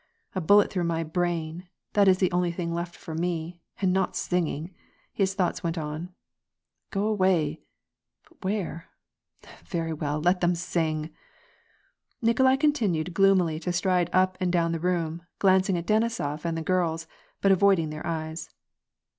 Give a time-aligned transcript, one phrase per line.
[0.33, 4.15] A bullet through my brain, that is the only thing left for me, and not
[4.15, 4.73] singing!"
[5.13, 6.09] his thoughts went on."
[6.91, 7.61] Gk) away!
[8.27, 8.89] But where?
[9.63, 11.11] Very well, let them sing!"
[12.23, 16.63] Nikolai continued gloomily to stride up and down the room, glancing at Denisof and the
[16.63, 17.05] girls,
[17.39, 18.49] but avoiding their eyes.